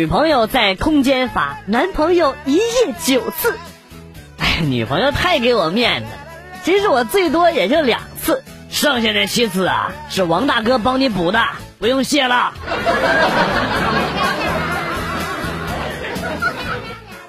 [0.00, 2.62] 女朋友在空间发，男朋友一夜
[3.04, 3.58] 九次。
[4.38, 6.08] 哎，女朋友太给我面子，
[6.64, 11.44] 其实我最多也就两次，剩下的七次啊是王大哥帮你补的，
[11.78, 12.54] 不用谢了。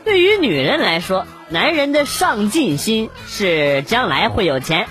[0.05, 4.87] 对于女人来说，男人的上进心是将来会有钱，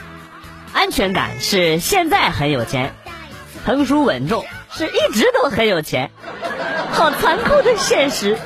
[0.74, 2.92] 安全感是现在很有钱，
[3.64, 6.10] 成熟稳重是一直都很有钱。
[7.00, 8.36] 好残酷的现实。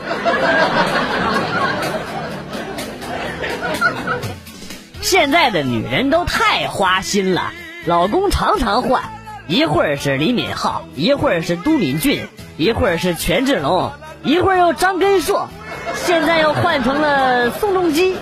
[5.00, 7.52] 现在的女人都太花心了，
[7.84, 9.02] 老公常常换，
[9.48, 13.91] 一会儿是李敏镐，一会儿是都敏俊，一会儿是权志龙，
[14.22, 15.48] 一会儿又张根硕，
[15.97, 18.14] 现在又换成了宋仲基。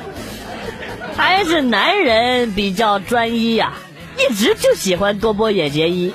[1.15, 3.75] 还是男人比较专一呀，
[4.17, 6.15] 一直就喜欢多波野结衣。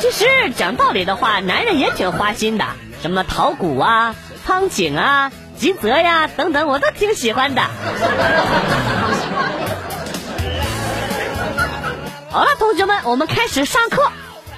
[0.00, 2.64] 其实讲道理的话，男人也挺花心的，
[3.02, 4.14] 什么陶谷啊、
[4.46, 7.62] 苍井啊、吉泽呀等等，我都挺喜欢的。
[12.30, 14.12] 好了，同学们，我们开始上课。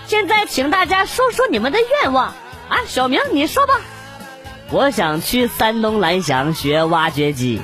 [0.07, 2.35] 现在请大家说说你们的愿望
[2.69, 3.81] 啊，小明你说吧。
[4.71, 7.63] 我想去山东蓝翔学挖掘机。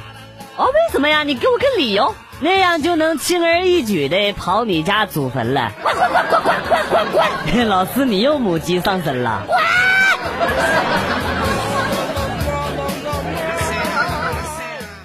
[0.57, 1.25] 哦，为什么呀？
[1.25, 2.15] 你给我个理由。
[2.39, 5.73] 那样就能轻而易举的刨你家祖坟了。
[5.83, 6.55] 滚滚滚滚滚
[6.91, 7.23] 滚滚
[7.55, 7.69] 滚！
[7.69, 9.43] 老师，你又母鸡上身了。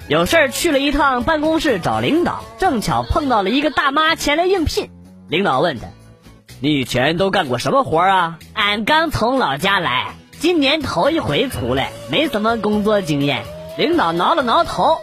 [0.08, 4.90] 有事儿去了一趟办公室找领导，正巧碰到了一个大妈前来应聘。
[5.28, 5.86] 领导问他
[6.60, 10.08] ：“你以前都干过什么活啊？”俺刚从老家来，
[10.38, 13.42] 今年头一回出来，没什么工作经验。
[13.78, 14.98] 领导挠了挠头。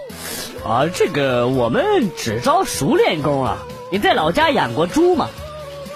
[0.63, 3.57] 啊，这个我们只招熟练工啊！
[3.91, 5.27] 你在老家养过猪吗？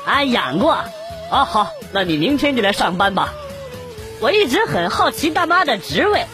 [0.06, 0.78] 啊，养过。
[1.32, 3.34] 哦，好，那你明天就来上班吧。
[4.20, 6.26] 我一直很好奇大妈的职位，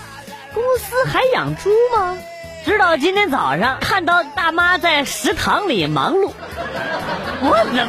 [0.54, 2.18] 公司还养猪吗？
[2.66, 6.34] 直到今天早上看到大妈在食堂里忙碌，
[7.42, 7.88] 我的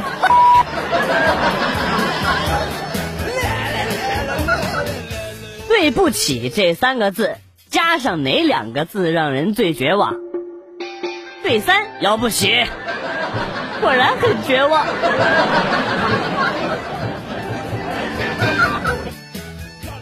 [5.68, 7.36] 对不起这三个字，
[7.68, 10.14] 加上哪两个字让人最绝望？
[11.42, 12.64] 对三要不起，
[13.80, 14.86] 果然很绝望。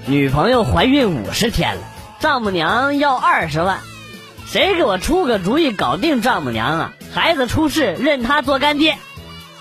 [0.06, 1.83] 女朋友怀孕五十天了，
[2.19, 3.78] 丈母娘要二十万，
[4.47, 6.93] 谁给我出个主意搞定丈母娘啊？
[7.15, 8.97] 孩子出事认他做干爹，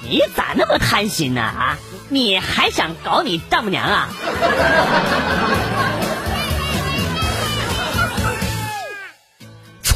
[0.01, 1.41] 你咋那么贪心呢？
[1.41, 1.77] 啊，
[2.09, 4.07] 你还想搞你丈母娘啊？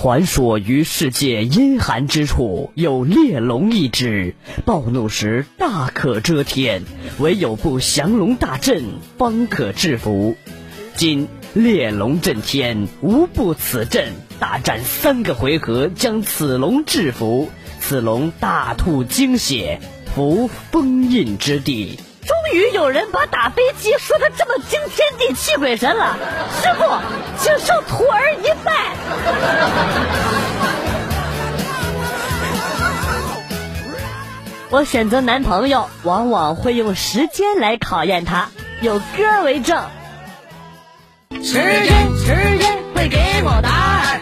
[0.01, 4.33] 传说于世界阴寒之处有烈龙一只，
[4.65, 6.81] 暴怒时大可遮天，
[7.19, 8.83] 唯有不降龙大阵
[9.19, 10.35] 方可制服。
[10.95, 19.79] 今烈龙震天，无不此阵，大战三个回合将此龙制服，此龙大吐精血，
[20.15, 21.99] 伏封印之地。
[22.31, 26.15] 终于有人把打飞机说的这么惊天地泣鬼神了，
[26.61, 26.85] 师傅，
[27.37, 28.71] 请受徒儿一拜。
[34.69, 38.47] 我选择男朋友，往往会用时间来考验他，
[38.79, 39.83] 有歌为证。
[41.43, 44.21] 时间，时间会给我答案。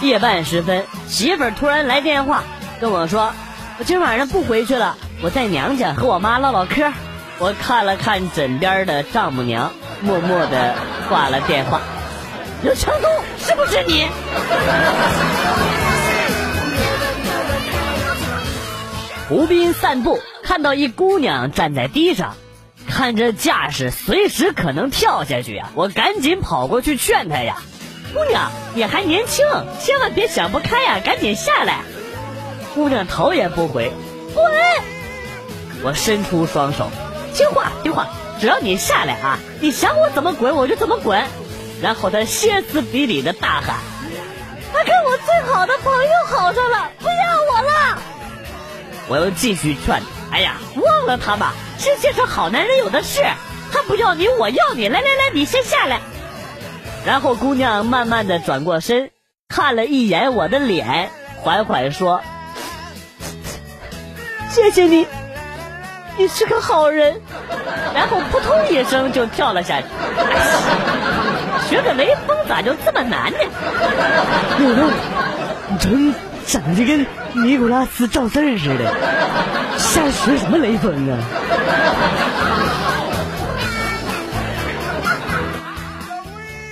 [0.00, 2.42] 夜半时分，媳妇儿突然来电话。
[2.80, 3.32] 跟我说，
[3.78, 6.92] 我今晚上不回去了，我在娘家和我妈唠唠嗑。
[7.38, 10.76] 我看了看枕边的丈母娘，默默的
[11.08, 11.80] 挂了电话。
[12.62, 14.06] 刘强东，是不是你？
[19.28, 22.36] 湖滨散步，看到一姑娘站在地上，
[22.88, 25.70] 看这架势，随时可能跳下去呀！
[25.74, 27.56] 我赶紧跑过去劝她呀
[28.14, 29.44] ：“姑娘，你还年轻，
[29.80, 31.80] 千万别想不开呀，赶紧下来。”
[32.74, 33.92] 姑娘头也不回，
[34.34, 34.44] 滚！
[35.82, 36.90] 我伸出双手，
[37.34, 38.08] 听话听话，
[38.40, 41.24] 只要你下来啊，你想我怎么滚我就怎么滚。
[41.82, 43.76] 然后她歇斯底里的大喊
[44.72, 47.12] ：“他跟我最好的朋友好上了，不要
[47.52, 47.98] 我了！”
[49.08, 53.22] 我又继续劝：“哎呀，忘了他吧，世界上好男人有的是，
[53.72, 56.00] 他不要你，我要你，来来来，你先下来。”
[57.06, 59.10] 然后姑娘慢慢的转过身，
[59.48, 61.10] 看了一眼我的脸，
[61.42, 62.20] 缓缓说。
[64.58, 65.06] 谢谢你，
[66.16, 67.20] 你是个好人。
[67.94, 69.86] 然后扑通一声就跳了下去。
[71.68, 73.38] 学个雷锋咋就这么难呢？
[74.58, 74.90] 六六，
[75.68, 76.12] 你真
[76.44, 78.92] 长得跟尼古拉斯赵四似的，
[79.78, 81.18] 瞎学什么雷锋啊？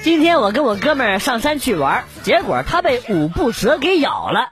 [0.02, 4.48] 今天我跟我哥们儿上山去玩，结果他被五步蛇给咬了。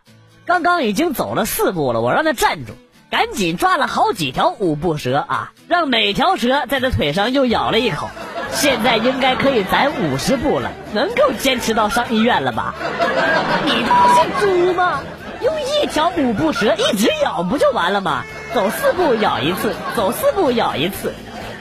[0.46, 2.72] 刚刚已经走了四步了，我让他站住，
[3.14, 8.10] 赶紧抓了好几条五步蛇啊，让每条蛇在他腿上又咬了一口。
[8.50, 12.74] 现在应该可以攒五十步了，能够坚持到上医院了吧？
[13.66, 15.00] 你不是猪吗？
[15.40, 18.24] 用一条五步蛇一直咬不就完了吗？
[18.52, 21.14] 走四步咬一次，走四步咬一次，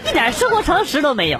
[0.09, 1.39] 一点生活常识都没有。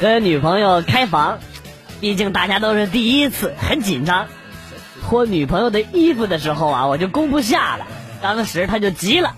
[0.00, 1.38] 跟女朋友开房，
[2.00, 4.26] 毕竟大家都是第一次，很紧张。
[5.08, 7.86] 脱女朋友的衣服的时候啊，我就攻不下了，
[8.22, 9.34] 当时他就急了。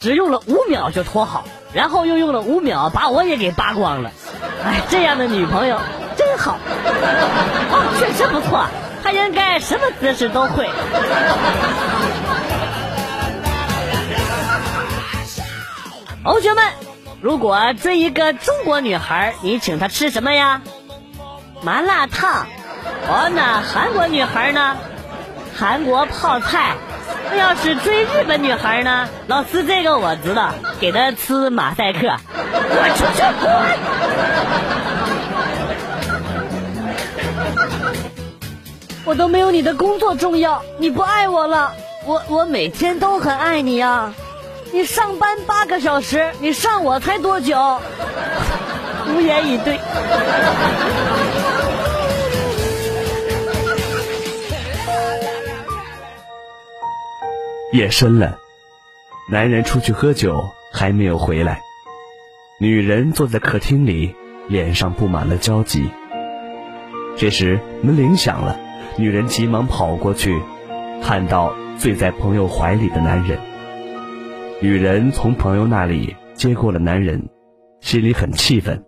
[0.00, 4.12] 只用了五秒就脱好，然后又用了五秒把我也给扒光了。
[4.64, 5.80] 哎，这样的女朋友
[6.16, 8.66] 真好，哦，确实不错，
[9.02, 10.68] 她应该什么姿势都会。
[16.22, 16.64] 同学们，
[17.20, 20.62] 如果追一个中国女孩，你请她吃什么呀？
[21.62, 22.46] 麻辣烫。
[23.08, 24.76] 哦，那韩国女孩呢？
[25.56, 26.74] 韩国泡菜。
[27.30, 29.08] 那要是追日本女孩呢？
[29.26, 30.50] 老师，这个我知道，
[30.80, 32.00] 给她吃马赛克。
[32.34, 33.50] 我出去滚！
[39.04, 41.72] 我都没有你的工作重要，你不爱我了。
[42.04, 44.12] 我我每天都很爱你呀。
[44.72, 47.80] 你上班八个小时，你上我才多久？
[49.08, 49.80] 无言以对。
[57.70, 58.38] 夜深了，
[59.30, 60.42] 男人出去喝酒
[60.72, 61.60] 还没有回来，
[62.58, 64.14] 女人坐在客厅里，
[64.48, 65.90] 脸上布满了焦急。
[67.14, 68.58] 这时门铃响了，
[68.96, 70.40] 女人急忙跑过去，
[71.02, 73.38] 看到醉在朋友怀里的男人。
[74.62, 77.28] 女人从朋友那里接过了男人，
[77.82, 78.82] 心里很气愤。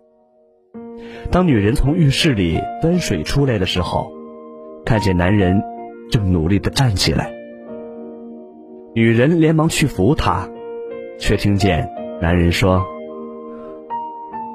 [1.29, 4.11] 当女人从浴室里端水出来的时候，
[4.83, 5.61] 看见男人
[6.09, 7.31] 正努力地站起来。
[8.93, 10.49] 女人连忙去扶他，
[11.17, 11.89] 却听见
[12.19, 12.83] 男人说：“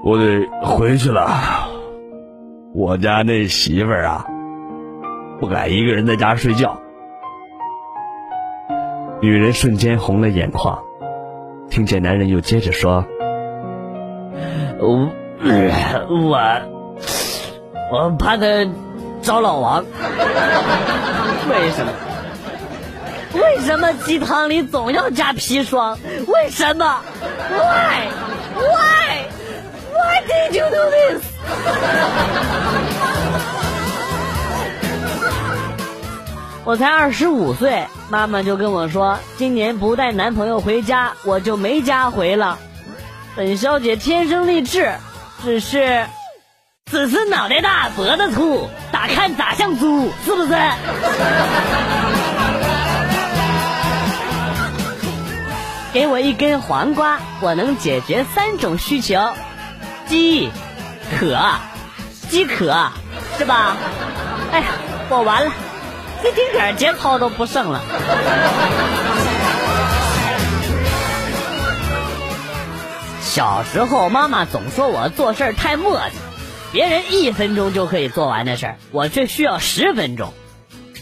[0.05, 1.27] 我得回去了，
[2.75, 4.27] 我家那媳妇儿啊，
[5.41, 6.79] 不敢一个人在家睡觉。”
[9.23, 10.83] 女人瞬间红了眼眶，
[11.71, 13.07] 听见男人又接着说
[14.79, 15.09] ：“我
[16.11, 16.39] 我
[17.91, 18.45] 我怕他
[19.23, 19.83] 找老王，
[21.49, 21.93] 为什么？”
[23.37, 25.99] 为什么鸡汤里总要加砒霜？
[26.27, 27.03] 为什么
[27.51, 28.09] ？Why?
[28.57, 29.27] Why?
[29.93, 31.23] Why did you do this?
[36.65, 42.59] 我才二十五岁，妈妈就跟我说，今年不带男朋友回家，我就没家回了。
[43.37, 44.91] 本小姐天生丽质，
[45.45, 46.05] 只是
[46.91, 50.55] 只是脑袋大脖子粗，咋看咋像猪，是不是？
[55.97, 59.19] 给我一根黄瓜，我能解决三种需求：
[60.07, 60.51] 饥、
[61.19, 61.41] 渴、
[62.29, 62.91] 饥渴，
[63.39, 63.79] 是吧？
[64.53, 64.67] 哎呀，
[65.09, 65.53] 我完了，
[66.21, 67.81] 一丁点节操都不剩了。
[73.23, 76.11] 小时候，妈妈总说我做事太磨叽，
[76.73, 80.35] 别人一分钟就可以做完的事儿，我却需要十分钟。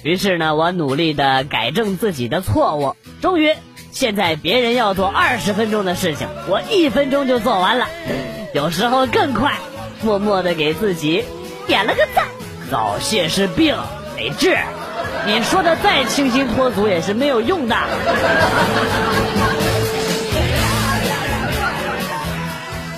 [0.05, 3.57] 于是呢，我努力的改正自己的错误，终于。
[3.95, 7.87] 现在别人要做二十分钟的事情，我一分钟就做完了，
[8.53, 9.53] 有时候更快。
[10.03, 11.25] 默默的给自己
[11.69, 12.27] 点了个赞。
[12.69, 13.77] 早泄是病，
[14.17, 14.59] 得治。
[15.27, 17.77] 你说的再清新脱俗也是没有用的。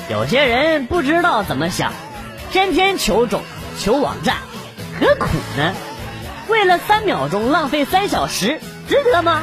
[0.08, 1.92] 有些人不知道怎么想，
[2.50, 3.42] 天天求种、
[3.78, 4.36] 求网站，
[4.98, 5.26] 何苦
[5.58, 5.74] 呢？
[6.48, 9.42] 为了三秒钟浪费三小时，值得吗？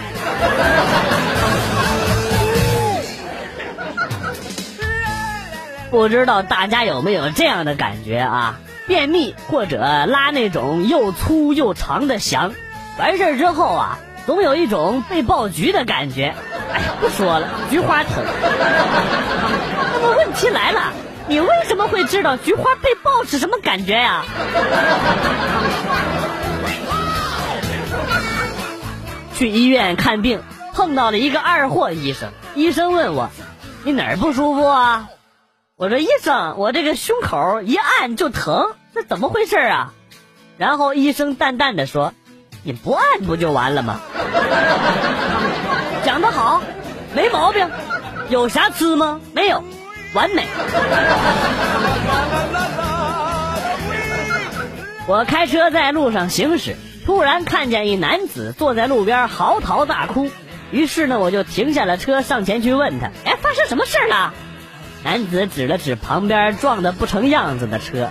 [5.91, 8.59] 不知道大家有没有这样的感觉啊？
[8.87, 12.53] 便秘或者拉那种又粗又长的翔，
[12.97, 16.33] 完事儿之后啊，总有一种被爆菊的感觉。
[16.73, 18.23] 哎呀，不说了，菊花疼。
[19.93, 20.91] 那么问题来了，
[21.27, 24.25] 你为什么会知道菊花被爆是什么感觉呀？
[29.35, 30.41] 去医院看病，
[30.73, 32.29] 碰到了一个二货医生。
[32.55, 33.29] 医生问我
[33.83, 35.09] ：“你哪儿不舒服啊？”
[35.75, 39.93] 我说医生，我这个胸口一按就疼，这怎么回事啊？
[40.57, 42.13] 然后医生淡淡的说
[42.63, 43.99] ：“你不按不就完了吗？”
[46.05, 46.61] 讲得好，
[47.15, 47.67] 没毛病。
[48.29, 49.19] 有瑕疵吗？
[49.33, 49.63] 没有，
[50.13, 50.45] 完美。
[55.05, 60.29] 我开车在路上行驶，突然看见一男子坐在路边嚎啕大哭，
[60.71, 64.33] 于是呢，我就停下了车，上前去问他：“哎，发生什么事了？”
[65.03, 68.09] 男子指了指旁边撞得不成样子的车：“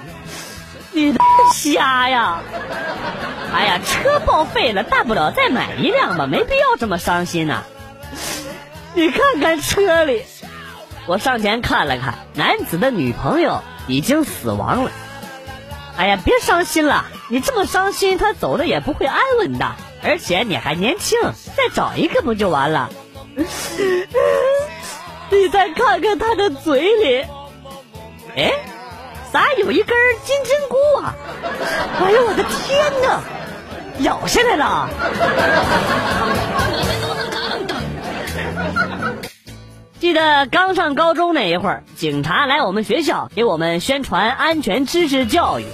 [0.92, 1.16] 你
[1.54, 2.40] 瞎呀！
[3.54, 7.62] 哎呀，车报废了，大不了再买一辆吧，没必要这么伤心呐。
[8.94, 10.22] 你看看车里。”
[11.08, 14.90] 我上前看了看，男子的女朋友已经死亡了。
[15.96, 19.64] 哎呀，别伤心了，你这么伤心，他走的也不会安稳的。
[20.02, 21.18] 而且你还年轻，
[21.56, 22.90] 再找一个不就完了？
[25.30, 27.24] 你再看看他的嘴里，
[28.36, 28.52] 哎，
[29.32, 31.14] 咋有一根金针菇啊？
[32.02, 33.22] 哎呦我的天哪，
[34.00, 34.90] 咬下来了！
[39.98, 45.64] 记得刚上高中那一会儿，警察来我们学校给我们宣传安全知识教育。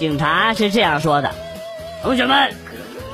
[0.00, 1.30] 警察是这样说的
[2.02, 2.54] ：“同学们，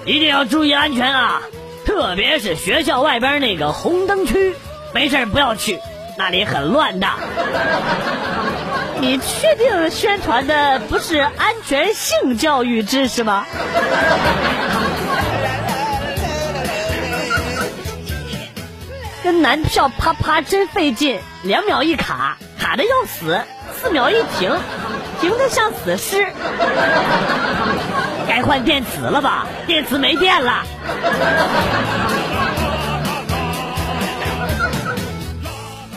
[0.04, 1.42] 一定要注意安全啊！
[1.84, 4.54] 特别是学校外边那个红灯区，
[4.94, 5.80] 没事不要去，
[6.16, 7.08] 那里很乱的。
[9.02, 13.44] ”你确定宣传的不是安全性教育知识吗？
[19.24, 23.40] 跟男票啪啪真费劲，两秒一卡，卡的要死；
[23.74, 24.56] 四秒一停，
[25.20, 26.26] 停的像死尸。
[28.28, 29.46] 该换电池了吧？
[29.66, 30.62] 电池没电了。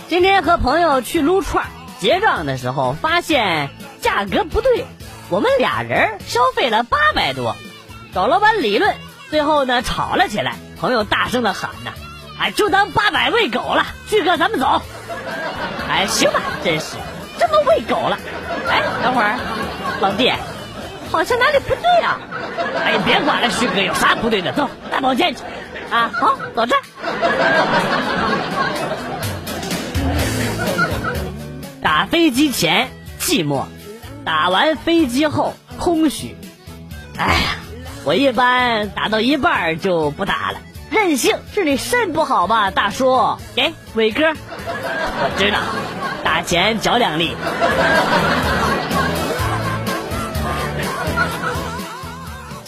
[0.07, 1.65] 今天和朋友去撸串，
[1.99, 3.69] 结账的时候发现
[4.01, 4.85] 价格不对，
[5.29, 7.55] 我们俩人消费了八百多，
[8.13, 8.95] 找老板理论，
[9.29, 10.55] 最后呢吵了起来。
[10.79, 11.91] 朋友大声的喊呐。
[12.39, 14.81] 哎，就当八百喂狗了，旭哥，咱们走。
[15.89, 16.95] 哎，行吧，真是
[17.37, 18.17] 这么喂狗了。
[19.03, 19.37] 等会儿，
[20.01, 20.31] 老弟，
[21.11, 22.19] 好像哪里不对啊？
[22.83, 24.51] 哎呀，别管了，旭哥，有啥不对的？
[24.53, 25.41] 走，大保健去。
[25.91, 26.75] 啊，好，走着。
[31.81, 32.89] 打飞机前
[33.19, 33.63] 寂寞，
[34.25, 36.35] 打完飞机后空虚。
[37.17, 37.55] 哎呀，
[38.05, 40.59] 我一般打到一半就不打了。
[40.91, 43.37] 任性是你肾不好吧，大叔？
[43.55, 45.59] 给伟哥，我知道，
[46.23, 47.35] 打钱脚两粒。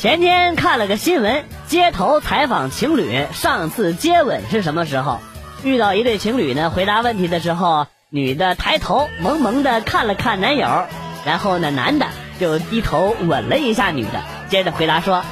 [0.01, 5.19] 前天看了个新闻，街头采访情侣上次接吻是什么时候？
[5.61, 10.87] 遇到一对情侣呢，回答问题的时候，女的抬头萌萌的看了看男友，
[11.23, 12.07] 然后呢，男的
[12.39, 15.23] 就低头吻了一下女的，接着回答说：“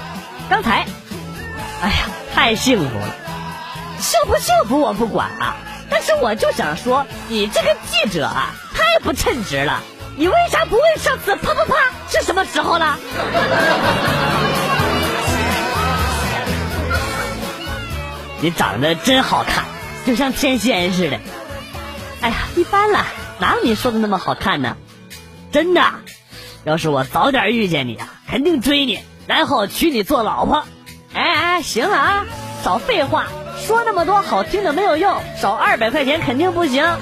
[0.52, 0.86] 刚才，
[1.82, 1.96] 哎呀。”
[2.36, 3.16] 太幸福了，
[3.98, 5.56] 幸不幸福我不管啊，
[5.90, 9.82] 但是我就想说，你这个记者啊，太不称职了。
[10.16, 11.76] 你为啥不问上次啪啪啪
[12.10, 12.98] 是什么时候呢？
[18.42, 19.66] 你长得真好看，
[20.06, 21.20] 就像天仙似的。
[22.22, 23.06] 哎呀，一般了，
[23.40, 24.78] 哪有你说的那么好看呢？
[25.52, 25.82] 真的，
[26.64, 30.64] 要是我早点遇见你啊，肯定追你，然后娶你做老婆。
[31.14, 32.26] 哎哎，行了啊，
[32.64, 33.26] 少废话，
[33.66, 36.86] 说那么多好听的没有用，少二百块钱肯定不行。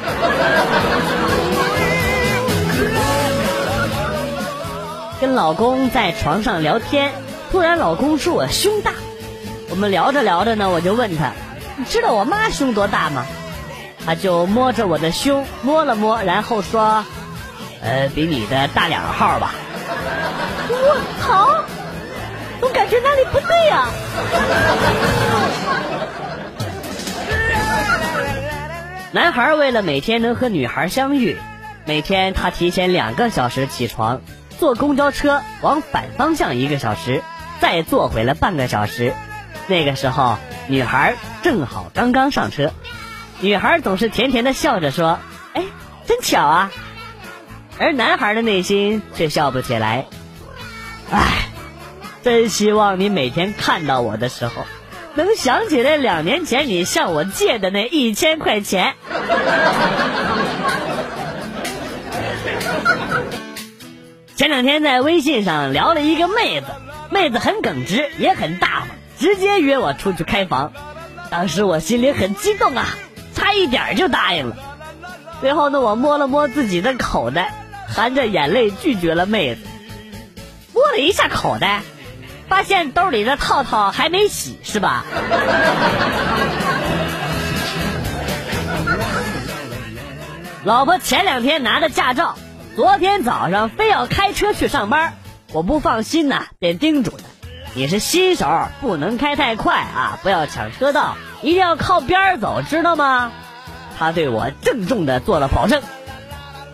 [5.20, 7.12] 跟老公在床上聊天，
[7.52, 8.94] 突然老公说我胸大，
[9.70, 11.32] 我们聊着聊着呢，我就问他，
[11.76, 13.26] 你知道我妈胸多大吗？
[14.06, 17.04] 他就摸着我的胸摸了摸，然后说，
[17.82, 19.54] 呃，比你的大两号吧。
[20.70, 21.64] 我靠！
[22.62, 23.90] 我感觉哪里不对呀？
[29.12, 31.38] 男孩为了每天能和女孩相遇，
[31.86, 34.22] 每天他提前两个小时起床，
[34.58, 37.22] 坐公交车往反方向一个小时，
[37.60, 39.14] 再坐回了半个小时。
[39.68, 42.72] 那个时候，女孩正好刚刚上车，
[43.40, 45.20] 女孩总是甜甜的笑着说
[45.54, 45.64] ：“哎，
[46.06, 46.72] 真巧啊。”
[47.80, 50.06] 而男孩的内心却笑不起来，
[51.12, 51.22] 唉。
[52.24, 54.66] 真希望你每天看到我的时候，
[55.16, 58.96] 能想起来两年前你向我借的那一千块钱。
[64.36, 66.68] 前两天在微信上聊了一个妹子，
[67.12, 70.72] 妹子很耿直，也很大方，直接约我出去开房。
[71.30, 72.86] 当时我心里很激动啊，
[73.36, 74.56] 差一点就答应了。
[75.42, 77.54] 最后呢，我摸了摸自己的口袋，
[77.88, 79.62] 含着眼泪拒绝了妹子。
[80.74, 81.82] 摸了一下口袋，
[82.48, 85.04] 发现兜里的套套还没洗，是吧？
[90.64, 92.36] 老婆前两天拿的驾照，
[92.76, 95.14] 昨天早上非要开车去上班，
[95.54, 97.24] 我不放心呐，便叮嘱她
[97.74, 98.48] ：“你是新手，
[98.82, 103.32] 不能开太快啊，不要抢车道，一定要靠边走，知道吗？”
[104.00, 105.82] 他对我郑重的做了保证。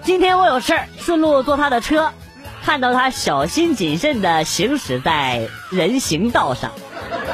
[0.01, 2.11] 今天我有事儿，顺路坐他的车，
[2.65, 6.71] 看到他小心谨慎的行驶在人行道上，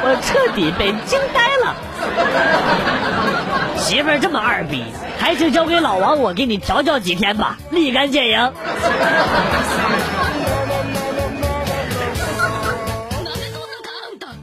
[0.01, 1.75] 我彻底被惊呆了。
[3.77, 4.83] 媳妇儿这么二逼，
[5.19, 8.53] 还是交给老王，我给你调教几天吧，立竿见影。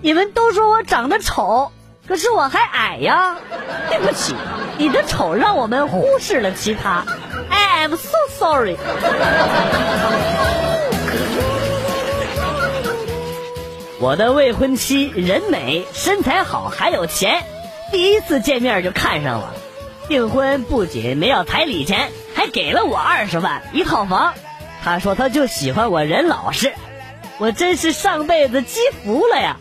[0.07, 1.73] 你们都说我长得丑，
[2.07, 3.39] 可是我还矮呀。
[3.91, 4.37] 对不起，
[4.79, 7.05] 你的丑让我们忽视了其他。
[7.51, 8.77] I am so sorry。
[13.99, 17.43] 我的未婚妻人美，身材好，还有钱，
[17.91, 19.55] 第一次见面就看上了。
[20.07, 24.35] 订婚不仅没要彩礼钱，还给了我二十万一套房。
[24.85, 26.73] 他说他就喜欢我人老实，
[27.39, 29.57] 我真是上辈子积福了呀。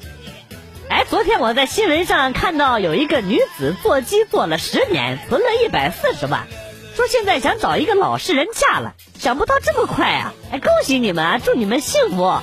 [0.87, 6.47] 哎，昨天我在新闻上看到有一个女子做鸡做了十年，存了一百四十万。
[6.95, 10.33] 说现在想找一个老实人嫁了，想不到这么快啊！
[10.51, 12.39] 哎，恭喜你们啊，祝你们幸福。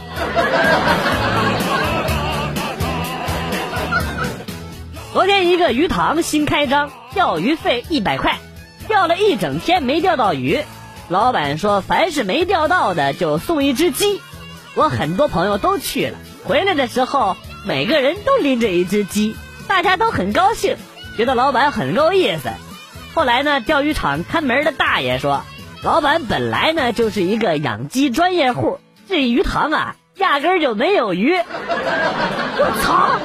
[5.13, 8.39] 昨天一个鱼塘新开张，钓鱼费一百块，
[8.89, 10.63] 钓了一整天没钓到鱼，
[11.09, 14.21] 老板说凡是没钓到的就送一只鸡。
[14.75, 19.37] 我很多朋友都去了，回来的时候每个人都拎着一只鸡，
[19.69, 20.77] 大家都很高兴，
[21.17, 22.51] 觉得老板很够意思。
[23.15, 23.61] 后来呢？
[23.61, 25.45] 钓鱼场看门的大爷说，
[25.85, 31.35] 老板本来呢就是一个养鸡专业户，这鱼塘啊压根就没有鱼。
[31.37, 33.19] 我操！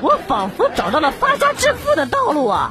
[0.00, 2.70] 我仿佛找到了发家致富的道路啊！